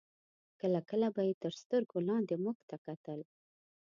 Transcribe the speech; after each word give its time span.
کله 0.59 0.79
کله 0.89 1.07
به 1.15 1.21
یې 1.27 1.33
تر 1.43 1.53
سترګو 1.61 1.97
لاندې 2.07 2.35
موږ 2.43 2.57
ته 2.69 2.75
کتل. 2.85 3.19